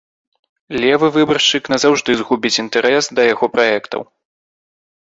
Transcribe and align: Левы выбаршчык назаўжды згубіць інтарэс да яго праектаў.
Левы 0.83 1.07
выбаршчык 1.17 1.63
назаўжды 1.75 2.11
згубіць 2.23 2.53
інтарэс 2.65 3.05
да 3.21 3.31
яго 3.33 3.45
праектаў. 3.59 4.01